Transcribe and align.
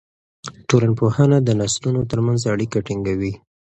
ټولنپوهنه 0.69 1.37
د 1.43 1.49
نسلونو 1.59 2.01
ترمنځ 2.11 2.41
اړیکه 2.53 2.77
ټینګوي. 2.87 3.33